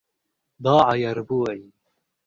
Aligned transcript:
ضاع 0.61 0.95
يربوعي. 0.95 1.71